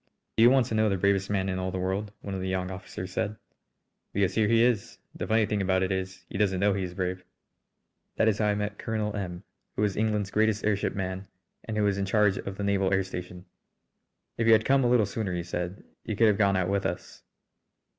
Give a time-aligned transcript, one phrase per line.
[0.35, 2.47] "Do you want to know the bravest man in all the world?" one of the
[2.49, 3.35] young officers said.
[4.13, 4.97] "Because here he is.
[5.13, 7.23] The funny thing about it is he doesn't know he is brave."
[8.15, 9.43] That is how I met Colonel M,
[9.75, 11.27] who is England's greatest airship man
[11.65, 13.45] and who is in charge of the naval air station.
[14.39, 16.87] "If you had come a little sooner," he said, "you could have gone out with
[16.87, 17.21] us."